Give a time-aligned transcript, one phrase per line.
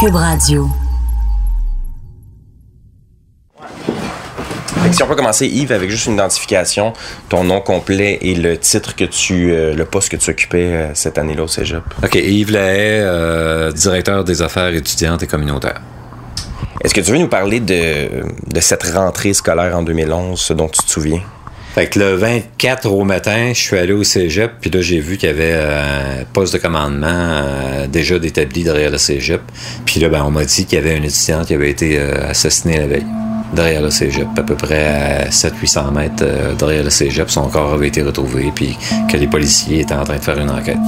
[0.00, 0.66] Cube Radio.
[4.92, 6.94] si on peut commencer, Yves, avec juste une identification,
[7.28, 10.94] ton nom complet et le titre que tu, euh, le poste que tu occupais euh,
[10.94, 11.82] cette année-là au Cégep.
[12.02, 15.82] OK, Yves Lahaye, euh, directeur des affaires étudiantes et communautaires.
[16.82, 20.68] Est-ce que tu veux nous parler de, de cette rentrée scolaire en 2011, ce dont
[20.68, 21.20] tu te souviens?
[21.74, 25.16] Fait que le 24 au matin, je suis allé au cégep, puis là, j'ai vu
[25.16, 27.42] qu'il y avait un poste de commandement
[27.90, 29.40] déjà établi derrière le cégep.
[29.86, 32.78] Puis là, ben, on m'a dit qu'il y avait un étudiant qui avait été assassiné
[32.78, 33.06] la veille
[33.52, 37.30] derrière le cégep, à peu près à 700-800 mètres euh, derrière le cégep.
[37.30, 38.76] Son corps avait été retrouvé, puis
[39.10, 40.78] que les policiers étaient en train de faire une enquête.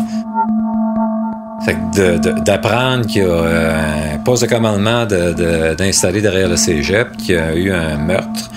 [1.64, 7.16] Fait que d'apprendre qu'il y a euh, un poste de commandement d'installer derrière le cégep,
[7.16, 8.50] qu'il y a eu un meurtre,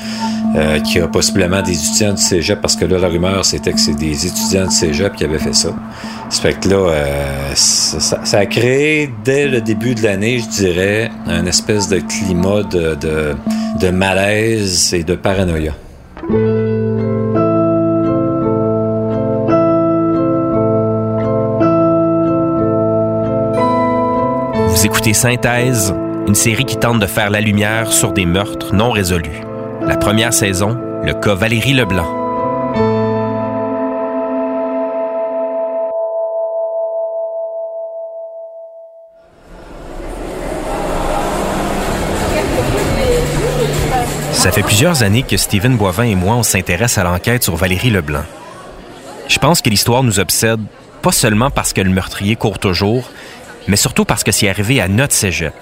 [0.55, 3.73] euh, qu'il y a possiblement des étudiants du cégep, parce que là, la rumeur, c'était
[3.73, 5.69] que c'est des étudiants du cégep qui avaient fait ça.
[6.29, 11.11] Ça fait que là, euh, ça, a créé, dès le début de l'année, je dirais,
[11.27, 12.97] un espèce de climat de,
[13.79, 15.73] de malaise et de paranoïa.
[24.69, 25.93] Vous écoutez Synthèse,
[26.27, 29.44] une série qui tente de faire la lumière sur des meurtres non résolus.
[29.87, 32.07] La première saison, le cas Valérie Leblanc.
[44.31, 47.91] Ça fait plusieurs années que Steven Boivin et moi, on s'intéresse à l'enquête sur Valérie
[47.91, 48.23] Leblanc.
[49.27, 50.61] Je pense que l'histoire nous obsède
[51.03, 53.11] pas seulement parce que le meurtrier court toujours,
[53.67, 55.53] mais surtout parce que c'est arrivé à notre cégep,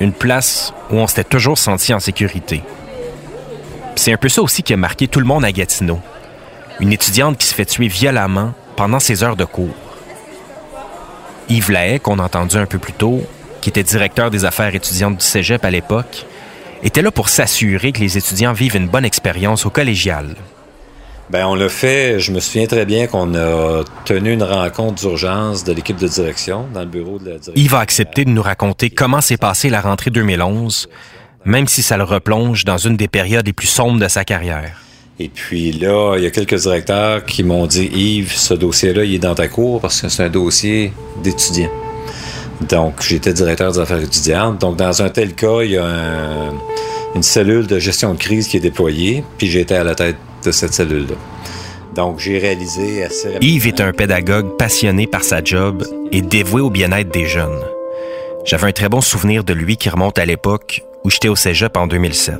[0.00, 2.60] une place où on s'était toujours senti en sécurité.
[3.94, 6.00] C'est un peu ça aussi qui a marqué tout le monde à Gatineau.
[6.80, 9.74] Une étudiante qui se fait tuer violemment pendant ses heures de cours.
[11.48, 13.22] Yves Lahaye, qu'on a entendu un peu plus tôt,
[13.60, 16.26] qui était directeur des affaires étudiantes du cégep à l'époque,
[16.82, 20.34] était là pour s'assurer que les étudiants vivent une bonne expérience au collégial.
[21.30, 22.18] Bien, on l'a fait.
[22.18, 26.66] Je me souviens très bien qu'on a tenu une rencontre d'urgence de l'équipe de direction
[26.74, 27.54] dans le bureau de la direction.
[27.54, 30.88] Yves a accepté de nous raconter comment s'est passée la rentrée 2011,
[31.44, 34.80] même si ça le replonge dans une des périodes les plus sombres de sa carrière.
[35.18, 39.14] Et puis là, il y a quelques directeurs qui m'ont dit Yves, ce dossier-là, il
[39.14, 40.92] est dans ta cour parce que c'est un dossier
[41.22, 41.70] d'étudiants.
[42.68, 44.60] Donc, j'étais directeur des affaires étudiantes.
[44.60, 45.86] Donc, dans un tel cas, il y a
[47.14, 50.50] une cellule de gestion de crise qui est déployée, puis j'étais à la tête de
[50.50, 51.16] cette cellule-là.
[51.94, 53.54] Donc, j'ai réalisé assez rapidement...
[53.54, 57.60] Yves est un pédagogue passionné par sa job et dévoué au bien-être des jeunes.
[58.44, 61.76] J'avais un très bon souvenir de lui qui remonte à l'époque où j'étais au cégep
[61.76, 62.38] en 2007.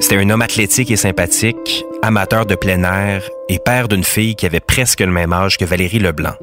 [0.00, 4.46] C'était un homme athlétique et sympathique, amateur de plein air et père d'une fille qui
[4.46, 6.34] avait presque le même âge que Valérie Leblanc.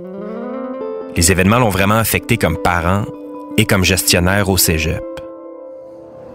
[1.15, 3.05] Les événements l'ont vraiment affecté comme parent
[3.57, 5.03] et comme gestionnaire au cégep.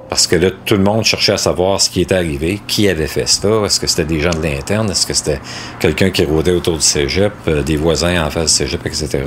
[0.09, 3.07] Parce que là, tout le monde cherchait à savoir ce qui était arrivé, qui avait
[3.07, 5.41] fait ça, est-ce que c'était des gens de l'interne, est-ce que c'était
[5.81, 9.23] quelqu'un qui rôdait autour du cégep, euh, des voisins en face du cégep, etc.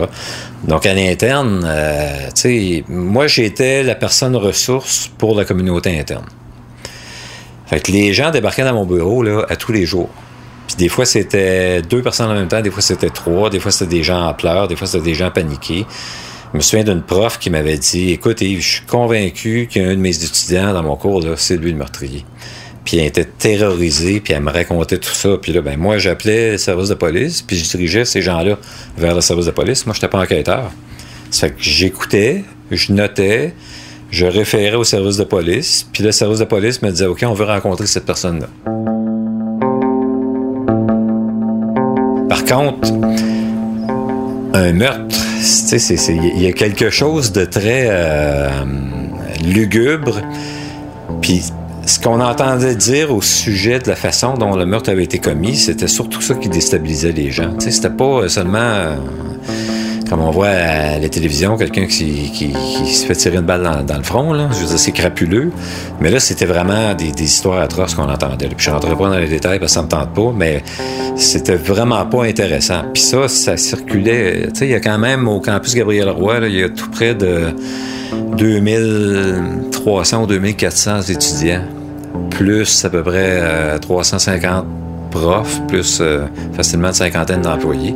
[0.63, 6.25] Donc, à l'interne, euh, tu sais, moi, j'étais la personne ressource pour la communauté interne.
[7.65, 10.09] Fait que les gens débarquaient dans mon bureau, là, à tous les jours.
[10.67, 13.71] Puis des fois, c'était deux personnes en même temps, des fois, c'était trois, des fois,
[13.71, 15.85] c'était des gens en pleurs, des fois, c'était des gens paniqués.
[16.53, 19.85] Je me souviens d'une prof qui m'avait dit Écoute, Yves, je suis convaincu qu'il y
[19.85, 22.25] a un de mes étudiants dans mon cours, c'est lui le meurtrier.
[22.85, 25.37] Puis elle était terrorisée, puis elle me racontait tout ça.
[25.41, 28.57] Puis là, ben moi, j'appelais le service de police, puis je dirigeais ces gens-là
[28.97, 29.85] vers le service de police.
[29.85, 30.71] Moi, je n'étais pas enquêteur.
[31.29, 33.53] Ça fait que j'écoutais, je notais,
[34.09, 37.33] je référais au service de police, puis le service de police me disait OK, on
[37.33, 38.47] veut rencontrer cette personne-là.
[42.29, 42.89] Par contre,
[44.53, 45.26] un meurtre,
[46.09, 48.49] il y a quelque chose de très euh,
[49.43, 50.21] lugubre.
[51.21, 51.43] Puis
[51.85, 55.55] ce qu'on entendait dire au sujet de la façon dont le meurtre avait été commis,
[55.55, 57.53] c'était surtout ça qui déstabilisait les gens.
[57.59, 58.95] C'était pas seulement euh,
[60.09, 62.53] comme on voit à la télévision, quelqu'un qui,
[62.85, 64.49] se fait tirer une balle dans, le front, là.
[64.51, 65.51] Je veux dire, c'est crapuleux.
[65.99, 68.49] Mais là, c'était vraiment des, histoires atroces qu'on entendait.
[68.57, 70.63] Je rentrerai pas dans les détails parce que ça me tente pas, mais
[71.15, 72.83] c'était vraiment pas intéressant.
[72.93, 74.47] Puis ça, ça circulait.
[74.49, 76.89] Tu sais, il y a quand même au campus Gabriel Roy, il y a tout
[76.89, 77.53] près de
[78.37, 81.63] 2300 ou 2400 étudiants,
[82.29, 84.61] plus à peu près 350 euh,
[85.67, 87.93] plus euh, facilement une cinquantaine d'employés.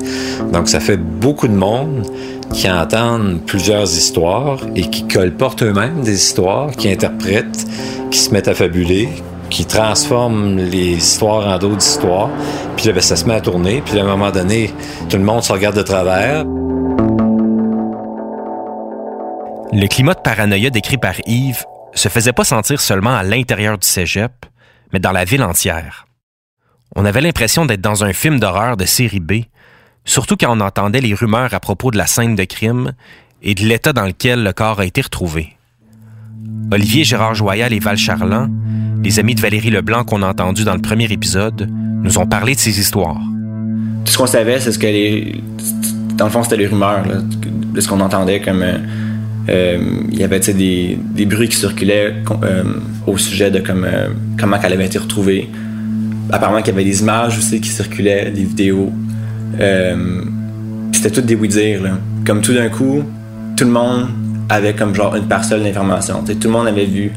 [0.52, 2.06] Donc, ça fait beaucoup de monde
[2.54, 7.66] qui entendent plusieurs histoires et qui colportent eux-mêmes des histoires, qui interprètent,
[8.10, 9.10] qui se mettent à fabuler,
[9.50, 12.30] qui transforment les histoires en d'autres histoires.
[12.76, 13.82] Puis là, ben, ça se met à tourner.
[13.86, 14.74] Puis à un moment donné,
[15.10, 16.46] tout le monde se regarde de travers.
[19.74, 21.64] Le climat de paranoïa décrit par Yves
[21.94, 24.32] se faisait pas sentir seulement à l'intérieur du cégep,
[24.92, 26.06] mais dans la ville entière.
[26.96, 29.44] On avait l'impression d'être dans un film d'horreur de série B,
[30.04, 32.92] surtout quand on entendait les rumeurs à propos de la scène de crime
[33.42, 35.56] et de l'état dans lequel le corps a été retrouvé.
[36.72, 38.52] Olivier Gérard Joyal et Val Charland,
[39.04, 42.56] les amis de Valérie Leblanc qu'on a entendus dans le premier épisode, nous ont parlé
[42.56, 43.22] de ces histoires.
[44.06, 45.42] Tout ce qu'on savait, c'est ce que les.
[46.16, 47.04] Dans le fond, c'était les rumeurs,
[47.74, 48.64] de ce qu'on entendait comme.
[48.64, 48.78] Euh,
[49.50, 49.80] euh,
[50.12, 52.64] il y avait des, bruits qui circulaient euh,
[53.08, 53.88] au sujet de comme,
[54.40, 55.50] comment elle avait été retrouvée.
[56.32, 58.92] Apparemment qu'il y avait des images aussi qui circulaient, des vidéos.
[60.94, 61.82] c'était tout des oui-dire.
[62.26, 63.04] Comme tout d'un coup,
[63.58, 64.08] tout le monde
[64.50, 66.24] avait comme genre une parcelle d'informations.
[66.24, 67.12] Tout le monde avait vu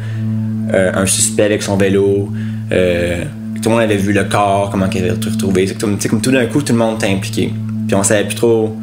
[0.73, 2.29] un suspect avec son vélo.
[2.71, 5.67] tout le monde avait vu le corps, comment il avait été retrouvé.
[5.81, 7.53] Comme, comme tout d'un coup, tout le monde était impliqué.
[7.87, 8.77] Puis on savait plus trop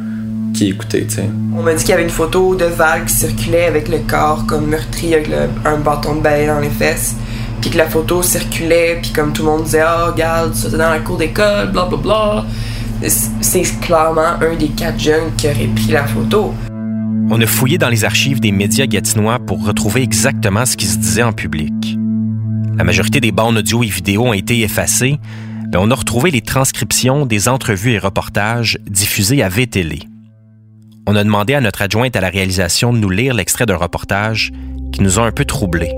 [0.54, 1.24] qui écoutait, tu sais.
[1.56, 4.44] On m'a dit qu'il y avait une photo de Val qui circulait avec le corps
[4.46, 5.28] comme meurtri avec
[5.64, 7.16] un bâton de balai dans les fesses.
[7.62, 10.76] Puis que la photo circulait, puis comme tout le monde disait Oh, regarde, ça c'était
[10.76, 12.46] dans la cour d'école, bla bla bla.
[13.40, 16.52] C'est clairement un des quatre jeunes qui aurait pris la photo.
[17.30, 20.98] On a fouillé dans les archives des médias gatinois pour retrouver exactement ce qui se
[20.98, 21.96] disait en public.
[22.76, 25.18] La majorité des bandes audio et vidéo ont été effacées,
[25.72, 29.94] mais on a retrouvé les transcriptions des entrevues et reportages diffusés à VTL
[31.06, 34.52] on a demandé à notre adjointe à la réalisation de nous lire l'extrait d'un reportage
[34.92, 35.92] qui nous a un peu troublés.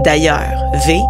[0.00, 1.00] D'ailleurs, V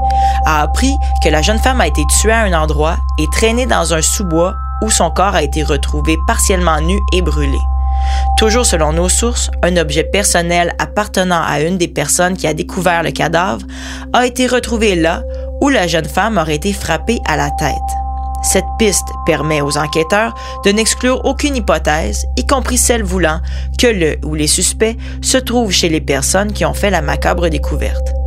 [0.45, 3.95] a appris que la jeune femme a été tuée à un endroit et traînée dans
[3.95, 7.59] un sous-bois où son corps a été retrouvé partiellement nu et brûlé.
[8.37, 13.03] Toujours selon nos sources, un objet personnel appartenant à une des personnes qui a découvert
[13.03, 13.65] le cadavre
[14.13, 15.23] a été retrouvé là
[15.61, 17.77] où la jeune femme aurait été frappée à la tête.
[18.43, 23.41] Cette piste permet aux enquêteurs de n'exclure aucune hypothèse, y compris celle voulant
[23.79, 27.49] que le ou les suspects se trouvent chez les personnes qui ont fait la macabre
[27.49, 28.22] découverte.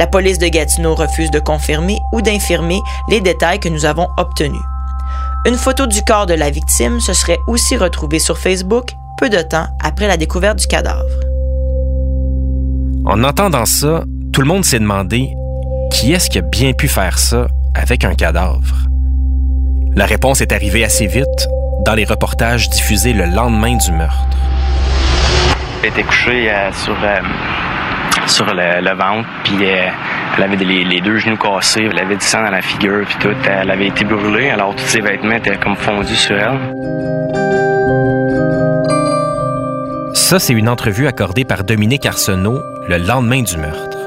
[0.00, 2.80] La police de Gatineau refuse de confirmer ou d'infirmer
[3.10, 4.62] les détails que nous avons obtenus.
[5.44, 9.42] Une photo du corps de la victime se serait aussi retrouvée sur Facebook peu de
[9.42, 11.04] temps après la découverte du cadavre.
[13.04, 15.28] En entendant ça, tout le monde s'est demandé
[15.92, 18.86] qui est-ce qui a bien pu faire ça avec un cadavre?
[19.94, 21.46] La réponse est arrivée assez vite
[21.84, 24.16] dans les reportages diffusés le lendemain du meurtre.
[25.82, 27.20] Elle était couchée euh, sur, euh,
[28.30, 29.88] sur le, ventre, puis euh,
[30.36, 33.34] elle avait les, deux genoux cassés, elle avait du sang dans la figure, puis tout.
[33.48, 36.58] Elle avait été brûlée, alors tous ses vêtements étaient comme fondus sur elle.
[40.14, 43.98] Ça, c'est une entrevue accordée par Dominique Arsenault le lendemain du meurtre.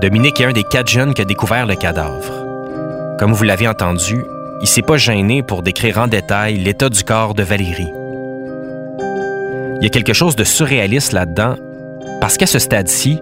[0.00, 3.16] Dominique est un des quatre jeunes qui a découvert le cadavre.
[3.18, 4.24] Comme vous l'avez entendu,
[4.60, 7.92] il s'est pas gêné pour décrire en détail l'état du corps de Valérie.
[9.80, 11.54] Il y a quelque chose de surréaliste là-dedans,
[12.20, 13.18] parce qu'à ce stade-ci,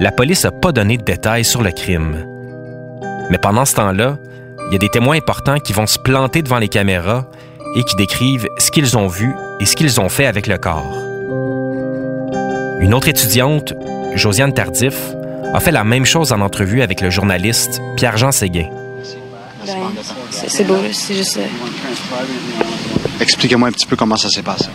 [0.00, 2.26] la police n'a pas donné de détails sur le crime.
[3.30, 4.18] Mais pendant ce temps-là,
[4.68, 7.26] il y a des témoins importants qui vont se planter devant les caméras
[7.76, 10.92] et qui décrivent ce qu'ils ont vu et ce qu'ils ont fait avec le corps.
[12.80, 13.74] Une autre étudiante,
[14.14, 14.96] Josiane Tardif,
[15.54, 18.68] a fait la même chose en entrevue avec le journaliste Pierre-Jean Séguin.
[20.30, 21.40] C'est beau, c'est juste.
[23.20, 24.66] Expliquez-moi un petit peu comment ça s'est passé.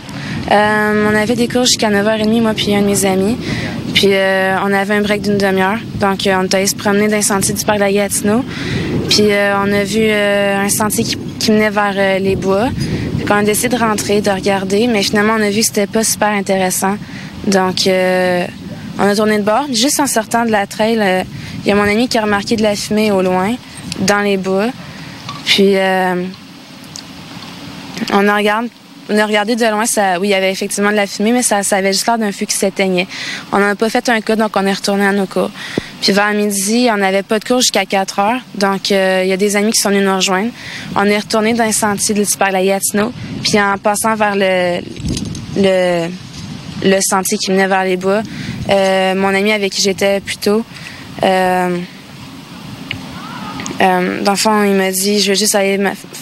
[0.50, 3.36] Euh, on avait des cours jusqu'à 9h30, moi puis un de mes amis.
[3.94, 5.78] Puis euh, on avait un break d'une demi-heure.
[6.00, 8.44] Donc euh, on est allé se promener dans sentier du parc de la Gatineau.
[9.08, 12.68] Puis on a vu un sentier qui, menait vers les bois.
[13.28, 16.04] on a décidé de rentrer, de regarder, mais finalement on a vu que c'était pas
[16.04, 16.96] super intéressant.
[17.46, 19.66] Donc on a tourné de bord.
[19.70, 21.24] Juste en sortant de la trail,
[21.64, 23.54] il y a mon ami qui a remarqué de la fumée au loin,
[24.00, 24.68] dans les bois.
[25.44, 26.24] Puis, euh,
[28.12, 28.70] on, a regardé,
[29.08, 31.42] on a regardé de loin, ça, oui, il y avait effectivement de la fumée, mais
[31.42, 33.06] ça, ça avait juste l'air d'un feu qui s'éteignait.
[33.52, 35.50] On n'a pas fait un cas, donc on est retourné à nos cours.
[36.00, 38.40] Puis vers midi, on n'avait pas de cours jusqu'à 4 heures.
[38.54, 40.50] Donc, euh, il y a des amis qui sont venus nous rejoindre.
[40.96, 43.12] On est retourné dans un sentier de par la Gatineau.
[43.42, 44.80] Puis en passant vers le,
[45.56, 46.08] le,
[46.84, 48.22] le sentier qui menait vers les bois,
[48.68, 50.64] euh, mon ami avec qui j'étais plus tôt,
[51.22, 51.78] euh,
[53.78, 55.78] dans le fond, il m'a dit, je veux juste aller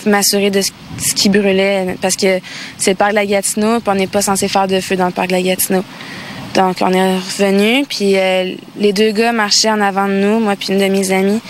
[0.06, 0.70] m'assurer de ce
[1.14, 2.40] qui brûlait parce que
[2.78, 5.06] c'est le parc de la Gatineau, puis on n'est pas censé faire de feu dans
[5.06, 5.82] le parc de la Gatineau.
[6.54, 10.56] Donc, on est revenu, puis euh, les deux gars marchaient en avant de nous, moi
[10.56, 11.40] puis une de mes amies.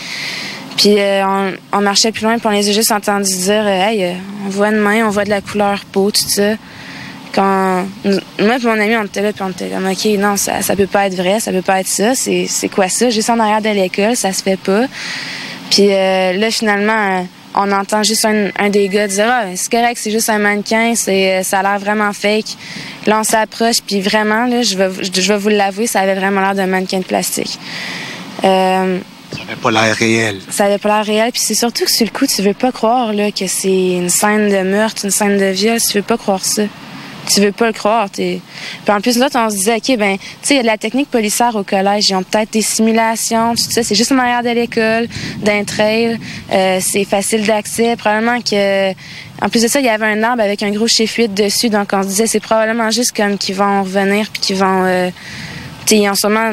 [0.76, 4.16] Puis euh, on, marchait plus loin, puis on les a juste entendus dire Hey,
[4.46, 6.54] on voit de main, on voit de la couleur peau, tout ça.
[7.34, 10.62] Quand moi et mon ami, on était là, puis on était comme OK, non, ça,
[10.62, 12.14] ça peut pas être vrai, ça peut pas être ça.
[12.14, 13.10] C'est quoi ça?
[13.10, 14.86] Juste en arrière de l'école, ça se fait pas.
[15.70, 20.10] Puis euh, là, finalement, on entend juste un, des gars dire ah, c'est correct, c'est
[20.10, 22.56] juste un mannequin, c'est ça a l'air vraiment fake.
[23.06, 26.40] Là, on s'approche, puis vraiment, là, je vais, je vais vous l'avouer, ça avait vraiment
[26.40, 27.58] l'air d'un mannequin de plastique.
[28.44, 28.98] Euh,
[29.32, 30.40] ça avait pas l'air réel.
[30.50, 32.72] Ça avait pas l'air réel, puis c'est surtout que sur le coup, tu veux pas
[32.72, 36.18] croire là, que c'est une scène de meurtre, une scène de viol, tu veux pas
[36.18, 36.62] croire ça
[37.28, 38.08] tu veux pas le croire.
[38.10, 38.40] Puis
[38.88, 42.10] en plus, là, on se disait, OK, ben, tu sais, la technique policière au collège,
[42.10, 43.82] ils ont peut-être des simulations, tout ça.
[43.82, 45.08] C'est juste en arrière de l'école,
[45.38, 46.18] d'un trail.
[46.52, 47.96] Euh, c'est facile d'accès.
[47.96, 48.92] Probablement que.
[49.42, 51.70] En plus de ça, il y avait un arbre avec un gros chiffre 8 dessus.
[51.70, 54.84] Donc, on se disait, c'est probablement juste comme qu'ils vont revenir puis qu'ils vont.
[54.84, 55.10] Euh,
[55.86, 56.52] tu sais, ils ont sûrement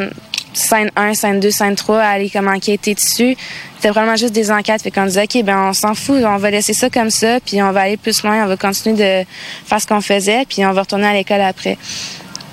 [0.58, 3.36] scène 1, scène 2, scène 3 à aller comme enquêter dessus.
[3.76, 4.82] C'était vraiment juste des enquêtes.
[4.82, 7.62] Fait qu'on disait, OK, ben on s'en fout, on va laisser ça comme ça, puis
[7.62, 9.28] on va aller plus loin, on va continuer de
[9.66, 11.78] faire ce qu'on faisait, puis on va retourner à l'école après.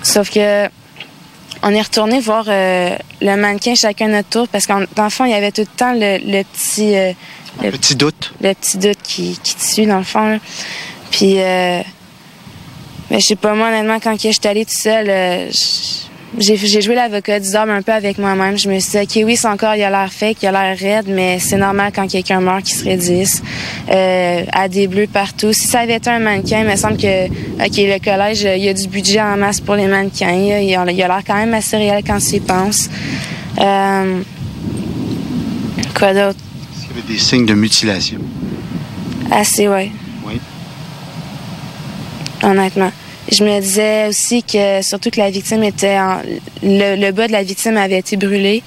[0.02, 0.68] Sauf que
[1.62, 5.25] on est retourné voir euh, le mannequin chacun notre tour, parce qu'en dans le fond,
[5.25, 6.94] il y avait tout le temps le, petit...
[6.94, 7.12] Euh,
[7.62, 8.34] le petit doute.
[8.42, 10.38] Le petit doute qui, qui tue, dans le fond.
[11.11, 11.40] Puis...
[11.40, 11.80] Euh,
[13.11, 15.06] mais je sais pas, moi, honnêtement, quand j'étais allée tout seul,
[16.38, 18.59] j'ai joué l'avocat du un peu avec moi-même.
[18.59, 20.79] Je me suis dit, OK, oui, c'est encore, il a l'air fake, il a l'air
[20.79, 23.43] raide, mais c'est normal quand quelqu'un meurt qu'il serait 10.
[23.91, 25.53] Euh, à des bleus partout.
[25.53, 28.69] Si ça avait été un mannequin, il me semble que, OK, le collège, il y
[28.69, 30.33] a du budget en masse pour les mannequins.
[30.33, 32.88] Il a l'air quand même assez réel quand tu y penses.
[33.59, 34.21] Euh,
[35.97, 36.38] quoi d'autre?
[36.75, 38.19] Est-ce qu'il y avait des signes de mutilation?
[39.31, 39.93] Assez, oui.
[40.26, 40.41] Oui.
[42.43, 42.91] Honnêtement.
[43.33, 46.21] Je me disais aussi que surtout que la victime était en,
[46.62, 48.62] le, bas de la victime avait été brûlé.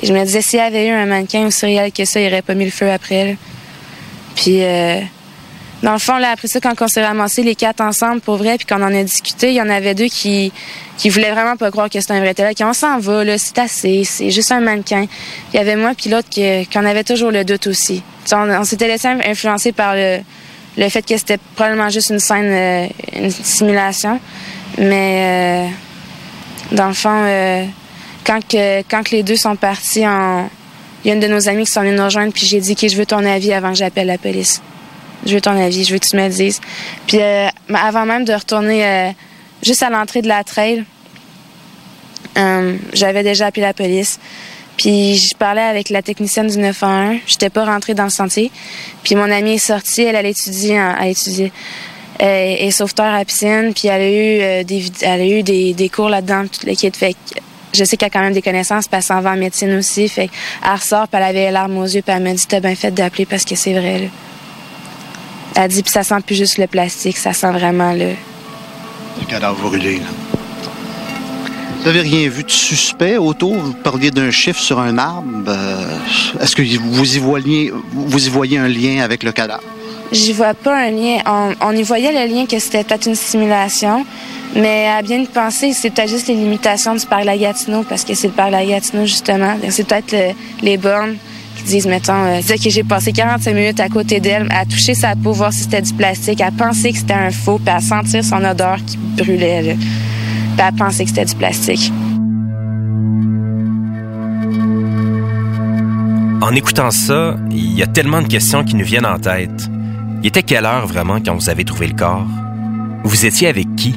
[0.00, 2.26] Et je me disais s'il y avait eu un mannequin aussi réel que ça, il
[2.26, 3.36] aurait pas mis le feu après.
[4.36, 5.00] Puis euh,
[5.82, 8.56] dans le fond, là, après ça, quand on s'est ramassé les quatre ensemble pour vrai,
[8.58, 10.52] puis qu'on en a discuté, il y en avait deux qui
[10.98, 13.38] qui voulaient vraiment pas croire que c'était un vrai télé, qui on s'en va, là,
[13.38, 15.06] c'est assez, c'est juste un mannequin.
[15.52, 18.02] Il y avait moi puis l'autre qui, en avait toujours le doute aussi.
[18.30, 20.20] on s'était laissé influencer par le
[20.76, 24.20] le fait que c'était probablement juste une scène, euh, une simulation.
[24.78, 25.68] Mais
[26.70, 27.64] euh, dans le fond, euh,
[28.24, 31.72] quand, que, quand les deux sont partis, il y a une de nos amies qui
[31.72, 34.06] sont venues nous rejoindre, puis j'ai dit que je veux ton avis avant que j'appelle
[34.06, 34.62] la police.
[35.26, 36.60] Je veux ton avis, je veux que tu me le dises.
[37.06, 37.20] Puis
[37.72, 39.14] avant même de retourner
[39.62, 40.84] juste à l'entrée de la trail,
[42.92, 44.18] j'avais déjà appelé la police.
[44.76, 47.20] Puis je parlais avec la technicienne du 911.
[47.26, 48.50] J'étais pas rentrée dans le sentier.
[49.02, 51.52] Puis mon amie est sortie, elle, elle étudie, elle étudier.
[52.18, 55.74] Elle est sauveteur à piscine, puis elle a eu euh, des, elle a eu des,
[55.74, 56.94] des cours là-dedans, toute l'équipe.
[56.94, 57.16] Fait
[57.74, 60.08] je sais qu'elle a quand même des connaissances, puis elle s'en va en médecine aussi.
[60.08, 60.30] Fait
[60.64, 62.74] elle ressort, puis elle avait les larmes aux yeux, puis elle m'a dit T'as bien
[62.74, 63.98] fait d'appeler parce que c'est vrai.
[63.98, 64.06] Là.
[65.54, 68.10] Elle dit, puis ça sent plus juste le plastique, ça sent vraiment le.
[69.20, 70.00] Le cadavre brûlé.
[71.82, 73.54] Vous n'avez rien vu de suspect autour?
[73.54, 75.26] Vous parliez d'un chiffre sur un arbre.
[75.48, 75.96] Euh,
[76.40, 79.64] est-ce que vous y, voyez, un lien avec le cadavre?
[80.12, 81.18] J'y vois pas un lien.
[81.60, 84.06] On, y voyait le lien que c'était peut-être une simulation.
[84.54, 87.26] Mais à bien y penser, c'est peut-être juste les limitations du parc
[87.88, 88.52] parce que c'est le parc
[89.04, 89.56] justement.
[89.68, 91.16] C'est peut-être les bornes
[91.56, 95.16] qui disent, mettons, euh, que j'ai passé 45 minutes à côté d'elle, à toucher sa
[95.16, 98.24] peau, voir si c'était du plastique, à penser que c'était un faux, puis à sentir
[98.24, 99.76] son odeur qui brûlait
[100.56, 101.92] que c'était du plastique.
[106.40, 109.68] En écoutant ça, il y a tellement de questions qui nous viennent en tête.
[110.22, 112.26] Il était quelle heure vraiment quand vous avez trouvé le corps?
[113.04, 113.94] Vous étiez avec qui?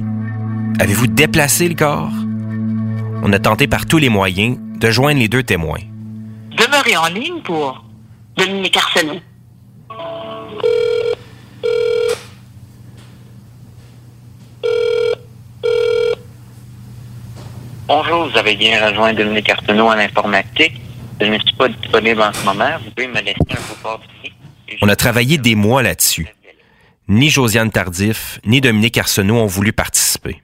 [0.79, 2.11] Avez-vous déplacé le corps?
[3.23, 5.79] On a tenté par tous les moyens de joindre les deux témoins.
[6.57, 7.83] Demeurez en ligne pour
[8.37, 9.19] Dominique Arsenault.
[17.87, 20.81] Bonjour, vous avez bien rejoint Dominique Arsenault en informatique.
[21.21, 22.71] Je ne suis pas disponible en ce moment.
[22.83, 23.89] Vous pouvez me laisser un peu
[24.81, 26.27] On a travaillé des mois là-dessus.
[27.07, 30.41] Ni Josiane Tardif, ni Dominique Arsenault ont voulu participer.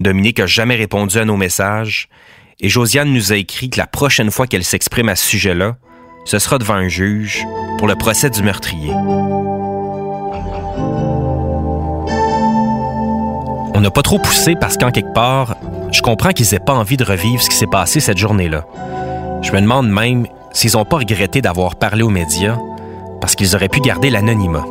[0.00, 2.08] Dominique a jamais répondu à nos messages
[2.58, 5.76] et Josiane nous a écrit que la prochaine fois qu'elle s'exprime à ce sujet-là,
[6.24, 7.44] ce sera devant un juge
[7.78, 8.90] pour le procès du meurtrier.
[13.74, 15.56] On n'a pas trop poussé parce qu'en quelque part,
[15.92, 18.64] je comprends qu'ils n'aient pas envie de revivre ce qui s'est passé cette journée-là.
[19.42, 22.58] Je me demande même s'ils n'ont pas regretté d'avoir parlé aux médias
[23.20, 24.64] parce qu'ils auraient pu garder l'anonymat.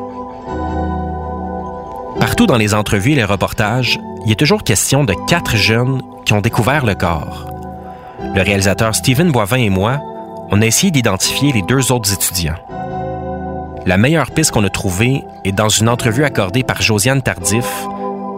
[2.19, 6.33] Partout dans les entrevues et les reportages, il est toujours question de quatre jeunes qui
[6.33, 7.47] ont découvert le corps.
[8.35, 9.99] Le réalisateur Steven Boivin et moi,
[10.51, 12.55] on a essayé d'identifier les deux autres étudiants.
[13.85, 17.65] La meilleure piste qu'on a trouvée est dans une entrevue accordée par Josiane Tardif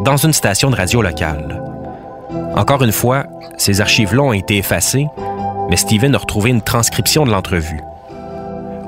[0.06, 1.73] dans une station de radio locale.
[2.56, 3.26] Encore une fois,
[3.58, 5.08] ces archives-là ont été effacées,
[5.70, 7.80] mais Steven a retrouvé une transcription de l'entrevue.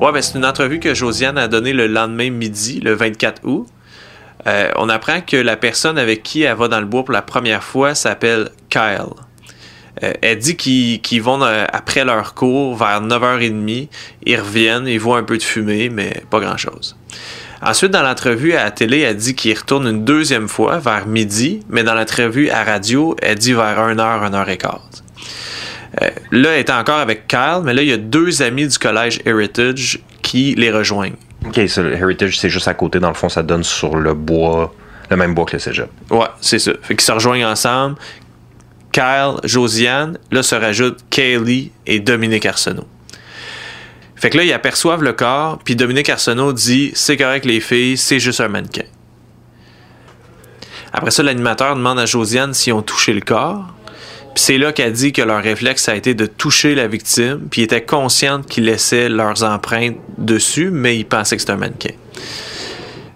[0.01, 3.67] Ouais, ben c'est une entrevue que Josiane a donnée le lendemain midi, le 24 août.
[4.47, 7.21] Euh, on apprend que la personne avec qui elle va dans le bois pour la
[7.21, 9.13] première fois s'appelle Kyle.
[10.03, 13.87] Euh, elle dit qu'ils vont euh, après leur cours vers 9h30.
[14.25, 16.95] Ils reviennent, ils voient un peu de fumée, mais pas grand-chose.
[17.61, 21.61] Ensuite, dans l'entrevue à la télé, elle dit qu'ils retournent une deuxième fois vers midi,
[21.69, 24.79] mais dans l'entrevue à radio, elle dit vers 1h, 1h15.
[26.01, 28.77] Euh, là, elle est encore avec Kyle, mais là, il y a deux amis du
[28.77, 31.15] collège Heritage qui les rejoignent.
[31.45, 32.99] OK, le Heritage, c'est juste à côté.
[32.99, 34.73] Dans le fond, ça donne sur le bois,
[35.09, 35.89] le même bois que le cégep.
[36.09, 36.71] Ouais, c'est ça.
[36.81, 37.95] Fait qu'ils se rejoignent ensemble.
[38.91, 42.87] Kyle, Josiane, là se rajoutent Kaylee et Dominique Arsenault.
[44.15, 47.97] Fait que là, ils aperçoivent le corps, puis Dominique Arsenault dit C'est correct, les filles,
[47.97, 48.85] c'est juste un mannequin.
[50.93, 53.73] Après ça, l'animateur demande à Josiane s'ils ont touché le corps.
[54.33, 57.61] Puis c'est là qu'elle dit que leur réflexe a été de toucher la victime, puis
[57.61, 61.93] ils étaient conscients qu'ils laissaient leurs empreintes dessus, mais ils pensaient que c'était un mannequin.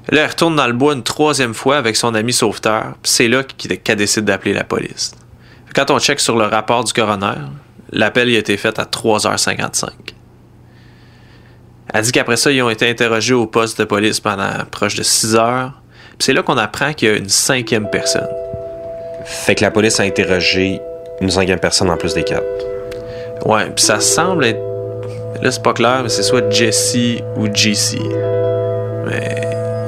[0.09, 3.27] Là, elle retourne dans le bois une troisième fois avec son ami sauveteur, puis c'est
[3.27, 5.13] là qu'elle décide d'appeler la police.
[5.75, 7.35] Quand on check sur le rapport du coroner,
[7.91, 9.89] l'appel a été fait à 3h55.
[11.93, 15.03] Elle dit qu'après ça, ils ont été interrogés au poste de police pendant proche de
[15.03, 15.73] 6 heures.
[16.19, 18.27] C'est là qu'on apprend qu'il y a une cinquième personne.
[19.25, 20.81] Fait que la police a interrogé
[21.21, 22.45] une cinquième personne en plus des quatre.
[23.45, 24.59] Ouais, puis ça semble être.
[25.41, 27.97] Là, c'est pas clair, mais c'est soit Jesse ou JC.
[29.05, 29.41] Mais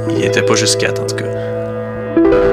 [0.10, 2.51] il était pas juste quatre en tout cas.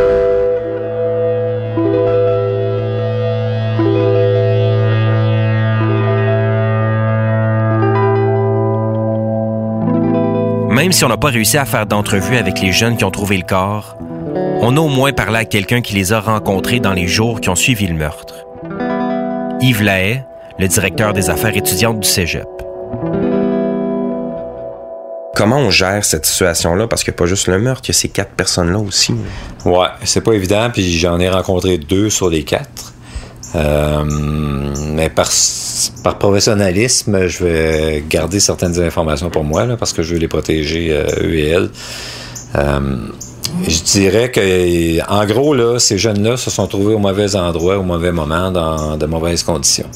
[10.78, 13.36] Même si on n'a pas réussi à faire d'entrevue avec les jeunes qui ont trouvé
[13.36, 13.96] le corps,
[14.60, 17.48] on a au moins parlé à quelqu'un qui les a rencontrés dans les jours qui
[17.48, 18.46] ont suivi le meurtre.
[19.60, 20.22] Yves Lahaye,
[20.56, 22.46] le directeur des affaires étudiantes du Cégep.
[25.34, 26.86] Comment on gère cette situation-là?
[26.86, 29.12] Parce qu'il n'y a pas juste le meurtre, il y a ces quatre personnes-là aussi.
[29.64, 32.94] Ouais, c'est pas évident, puis j'en ai rencontré deux sur les quatre.
[33.56, 35.26] Euh, mais par,
[36.02, 40.92] par professionnalisme, je vais garder certaines informations pour moi, parce que je veux les protéger,
[40.92, 41.70] euh, eux et elles.
[42.56, 42.96] Euh,
[43.66, 47.82] je dirais que, en gros, là, ces jeunes-là se sont trouvés au mauvais endroit, au
[47.82, 49.88] mauvais moment, dans de mauvaises conditions.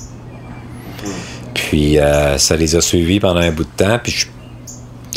[1.55, 1.99] Puis,
[2.39, 4.27] ça les a suivis pendant un bout de temps, puis je,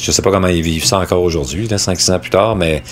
[0.01, 2.84] je sais pas comment ils vivent ça encore aujourd'hui, 5-6 ans plus tard, mais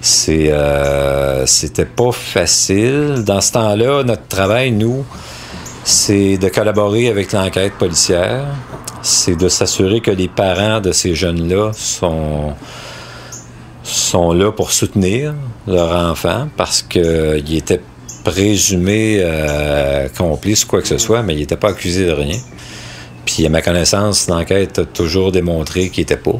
[0.00, 3.22] c'est euh, c'était pas facile.
[3.24, 5.04] Dans ce temps-là, notre travail, nous,
[5.84, 8.46] c'est de collaborer avec l'enquête policière.
[9.02, 12.54] C'est de s'assurer que les parents de ces jeunes-là sont
[13.82, 15.34] sont là pour soutenir
[15.66, 17.80] leur enfant parce qu'ils étaient
[18.24, 22.38] présumés euh, complices ou quoi que ce soit, mais ils n'étaient pas accusés de rien.
[23.24, 26.38] Puis, à ma connaissance, l'enquête a toujours démontré qu'ils n'étaient pas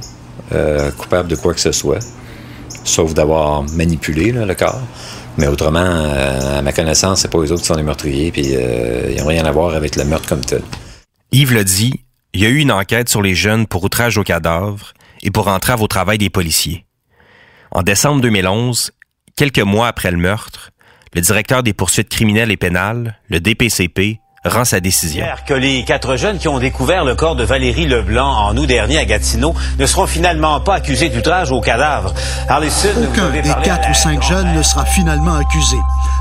[0.52, 2.00] euh, coupables de quoi que ce soit
[2.84, 4.80] sauf d'avoir manipulé le corps.
[5.38, 8.54] Mais autrement, euh, à ma connaissance, c'est pas eux autres qui sont les meurtriers, puis
[8.54, 10.62] euh, ils n'ont rien à voir avec le meurtre comme tel.
[11.32, 11.94] Yves le dit,
[12.32, 15.48] il y a eu une enquête sur les jeunes pour outrage au cadavre et pour
[15.48, 16.84] entrave au travail des policiers.
[17.70, 18.90] En décembre 2011,
[19.36, 20.70] quelques mois après le meurtre,
[21.14, 25.26] le directeur des poursuites criminelles et pénales, le DPCP, rend sa décision.
[25.46, 28.96] Que les quatre jeunes qui ont découvert le corps de Valérie Leblanc en août dernier
[28.96, 32.14] à Gatineau ne seront finalement pas accusés d'outrage au cadavre.
[32.48, 35.76] Aucun des quatre ou cinq jeunes ne sera finalement accusé,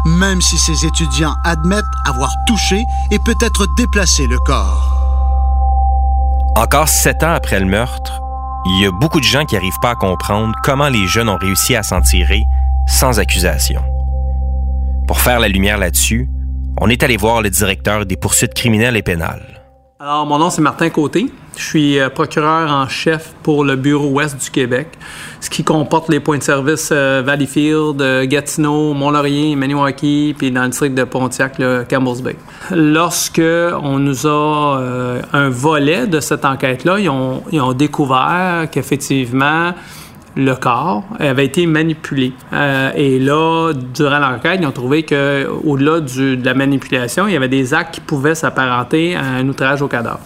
[0.05, 4.95] même si ces étudiants admettent avoir touché et peut-être déplacé le corps.
[6.58, 8.19] Encore sept ans après le meurtre,
[8.65, 11.38] il y a beaucoup de gens qui n'arrivent pas à comprendre comment les jeunes ont
[11.38, 12.41] réussi à s'en tirer
[12.86, 13.82] sans accusation.
[15.08, 16.27] Pour faire la lumière là-dessus,
[16.82, 19.60] on est allé voir le directeur des poursuites criminelles et pénales.
[20.02, 21.30] Alors, mon nom, c'est Martin Côté.
[21.58, 24.88] Je suis euh, procureur en chef pour le bureau ouest du Québec,
[25.42, 30.63] ce qui comporte les points de service euh, Valleyfield, euh, Gatineau, Mont-Laurier, Maniwaki, puis dans
[30.63, 32.38] le district de Pontiac, le Campbell's Bay.
[32.72, 39.74] Lorsque on nous a un volet de cette enquête-là, ils ont, ils ont découvert qu'effectivement,
[40.39, 42.34] le corps avait été manipulé.
[42.54, 47.38] Euh, et là, durant l'enquête, ils ont trouvé quau delà de la manipulation, il y
[47.38, 50.21] avait des actes qui pouvaient s'apparenter à un outrage au cadavre.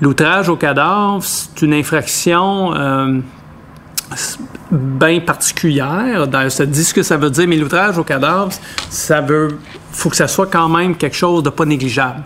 [0.00, 3.18] L'outrage au cadavre, c'est une infraction euh,
[4.70, 6.26] bien particulière.
[6.50, 8.52] Ça dit ce que ça veut dire, mais l'outrage au cadavre,
[8.90, 9.58] ça veut,
[9.92, 12.22] faut que ça soit quand même quelque chose de pas négligeable.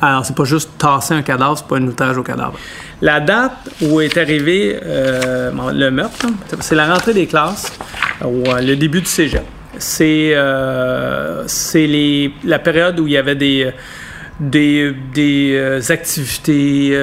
[0.00, 2.54] Alors, c'est pas juste tasser un cadavre, c'est pas un outrage au cadavre.
[3.02, 6.24] La date où est arrivé euh, le meurtre,
[6.60, 7.72] c'est la rentrée des classes,
[8.24, 9.42] ou euh, le début du cégep.
[9.76, 11.44] C'est euh,
[12.44, 13.72] la période où il y avait des,
[14.38, 16.96] des, des euh, activités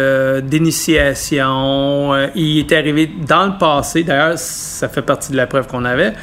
[0.44, 2.16] d'initiation.
[2.34, 6.14] Il est arrivé dans le passé, d'ailleurs, ça fait partie de la preuve qu'on avait,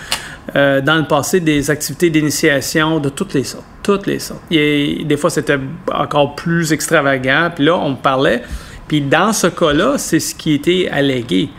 [0.55, 3.67] dans le passé, des activités d'initiation de toutes les sortes.
[3.83, 4.41] Toutes les sortes.
[4.51, 5.59] Et des fois, c'était
[5.93, 7.51] encore plus extravagant.
[7.55, 8.43] Puis là, on parlait.
[8.89, 11.51] Puis dans ce cas-là, c'est ce qui était allégué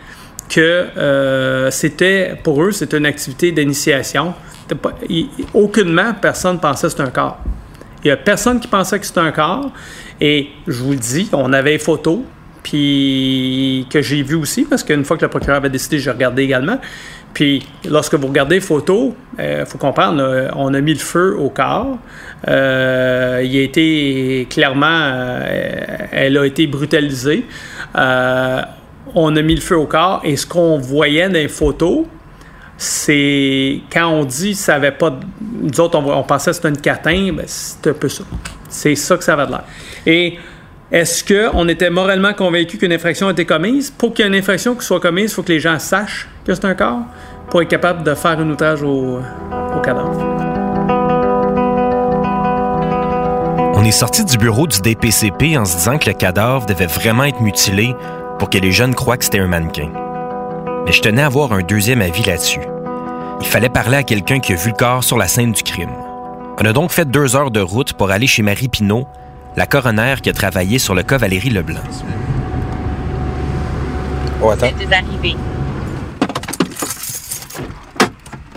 [0.48, 4.34] que euh, c'était, pour eux, c'était une activité d'initiation.
[5.54, 7.38] Aucunement, personne pensait que c'était un corps.
[8.02, 9.70] Il n'y a personne qui pensait que c'était un corps.
[10.20, 12.20] Et je vous le dis, on avait les photos,
[12.62, 16.42] puis que j'ai vu aussi, parce qu'une fois que le procureur avait décidé, j'ai regardé
[16.42, 16.78] également.
[17.34, 21.36] Puis lorsque vous regardez les photos, il faut comprendre, là, on a mis le feu
[21.38, 21.98] au corps.
[22.48, 27.44] Euh, il a été clairement, euh, elle a été brutalisée.
[27.96, 28.60] Euh,
[29.14, 32.06] on a mis le feu au corps et ce qu'on voyait dans les photos,
[32.76, 35.10] c'est quand on dit ça avait pas.
[35.10, 35.16] de-
[35.62, 38.24] Nous autres, on, on pensait que c'était une catin, ben, c'est un peu ça.
[38.68, 39.64] C'est ça que ça avait de l'air.
[40.06, 40.38] Et
[40.90, 43.90] est-ce qu'on était moralement convaincu qu'une infraction été commise?
[43.90, 46.26] Pour qu'il y ait une infraction qui soit commise, il faut que les gens sachent
[46.46, 47.02] que c'est un corps
[47.50, 50.18] pour être capable de faire un outrage au, au cadavre.
[53.74, 57.24] On est sorti du bureau du DPCP en se disant que le cadavre devait vraiment
[57.24, 57.94] être mutilé
[58.38, 59.90] pour que les jeunes croient que c'était un mannequin.
[60.86, 62.62] Mais je tenais à avoir un deuxième avis là-dessus.
[63.40, 65.92] Il fallait parler à quelqu'un qui a vu le corps sur la scène du crime.
[66.60, 69.06] On a donc fait deux heures de route pour aller chez Marie Pinault,
[69.58, 71.82] la coroner qui a travaillé sur le cas Valérie Leblanc.
[74.40, 74.68] Oh, attends.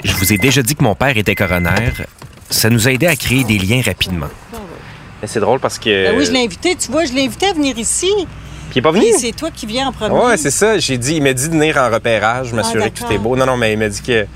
[0.04, 1.92] Je vous ai déjà dit que mon père était coroner.
[2.52, 4.28] Ça nous a aidé à créer des liens rapidement.
[5.22, 6.12] Mais c'est drôle parce que.
[6.12, 8.12] Ben oui, je l'ai invité, tu vois, je l'ai invité à venir ici.
[8.70, 9.06] Puis il est pas venu?
[9.18, 10.16] C'est toi qui viens en premier.
[10.16, 10.78] Ouais, c'est ça.
[10.78, 13.36] J'ai dit, il m'a dit de venir en repérage, m'assurer que tout est beau.
[13.36, 14.28] Non, non, mais il m'a dit que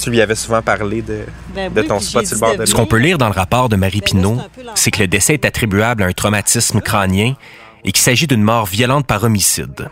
[0.00, 1.20] tu lui avais souvent parlé de,
[1.54, 3.18] Ben de oui, ton spot sur le dit bord de de Ce qu'on peut lire
[3.18, 4.38] dans le rapport de Marie Pinault,
[4.74, 7.34] c'est que le décès est attribuable à un traumatisme crânien
[7.84, 9.88] et qu'il s'agit d'une mort violente par homicide.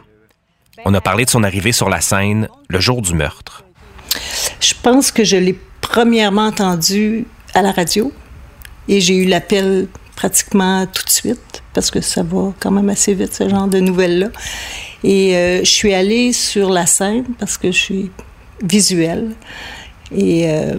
[0.85, 3.65] On a parlé de son arrivée sur la scène le jour du meurtre.
[4.61, 8.13] Je pense que je l'ai premièrement entendu à la radio
[8.89, 13.15] et j'ai eu l'appel pratiquement tout de suite parce que ça va quand même assez
[13.15, 14.29] vite, ce genre de nouvelles-là.
[15.05, 18.11] Et euh, je suis allée sur la scène parce que je suis
[18.63, 19.31] visuelle
[20.15, 20.75] et euh,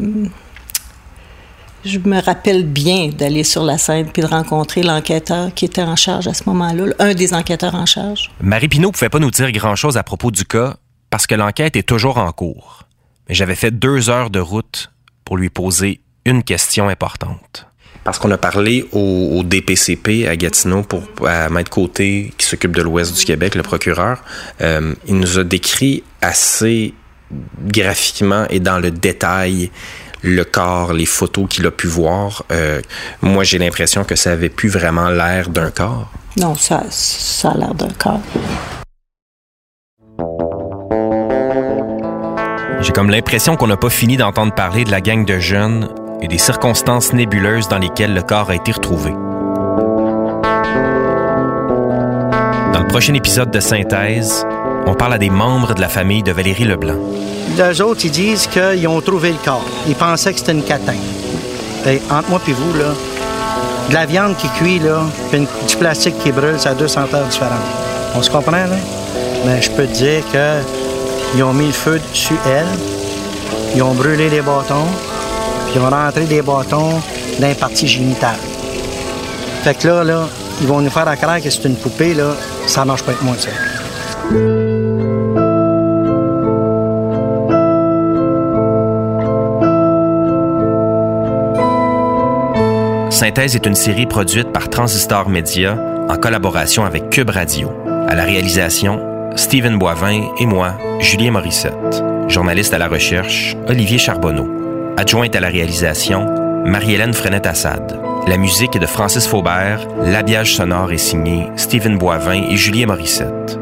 [1.85, 5.95] je me rappelle bien d'aller sur la scène puis de rencontrer l'enquêteur qui était en
[5.95, 8.31] charge à ce moment-là, un des enquêteurs en charge.
[8.41, 10.75] Marie Pinault pouvait pas nous dire grand-chose à propos du cas
[11.09, 12.83] parce que l'enquête est toujours en cours.
[13.27, 14.91] Mais j'avais fait deux heures de route
[15.23, 17.67] pour lui poser une question importante.
[18.03, 22.75] Parce qu'on a parlé au, au DPCP à Gatineau pour à Maître Côté, qui s'occupe
[22.75, 24.23] de l'Ouest du Québec, le procureur.
[24.61, 26.93] Euh, il nous a décrit assez
[27.67, 29.71] graphiquement et dans le détail
[30.21, 32.43] le corps, les photos qu'il a pu voir.
[32.51, 32.81] Euh,
[33.21, 36.11] moi, j'ai l'impression que ça avait plus vraiment l'air d'un corps.
[36.37, 38.21] Non, ça, ça a l'air d'un corps.
[42.81, 45.89] J'ai comme l'impression qu'on n'a pas fini d'entendre parler de la gang de jeunes
[46.21, 49.11] et des circonstances nébuleuses dans lesquelles le corps a été retrouvé.
[52.73, 54.45] Dans le prochain épisode de Synthèse,
[54.85, 56.97] on parle à des membres de la famille de Valérie Leblanc.
[57.57, 59.65] Les autres, ils disent qu'ils ont trouvé le corps.
[59.87, 60.95] Ils pensaient que c'était une catin.
[62.11, 62.93] Entre moi et vous, là,
[63.89, 67.25] de la viande qui cuit, là, puis du plastique qui brûle, ça a deux senteurs
[67.25, 67.57] différentes.
[68.15, 68.77] On se comprend, là?
[69.45, 70.59] Mais je peux te dire que
[71.35, 72.65] ils ont mis le feu dessus elle,
[73.75, 74.87] ils ont brûlé les bâtons,
[75.67, 77.01] puis ils ont rentré des bâtons
[77.39, 78.39] dans les parties génitales.
[79.63, 80.27] Fait que là, là,
[80.61, 82.31] ils vont nous faire à que c'est une poupée, là.
[82.67, 83.49] Ça marche pas avec moi, ça.
[93.19, 95.77] Synthèse est une série produite par Transistor Media
[96.07, 97.69] en collaboration avec Cube Radio.
[98.07, 99.01] À la réalisation,
[99.35, 102.01] Stephen Boivin et moi, Julien Morissette.
[102.29, 104.47] Journaliste à la recherche, Olivier Charbonneau.
[104.95, 106.27] Adjointe à la réalisation,
[106.63, 107.99] Marie-Hélène Frenette-Assad.
[108.25, 113.59] La musique est de Francis Faubert, l'habillage sonore est signé Stephen Boivin et Julien Morissette.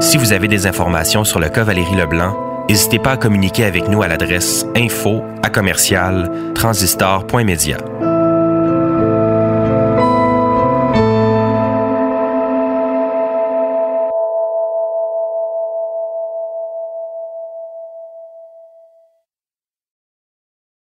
[0.00, 3.88] Si vous avez des informations sur le cas Valérie Leblanc, n'hésitez pas à communiquer avec
[3.88, 5.22] nous à l'adresse info.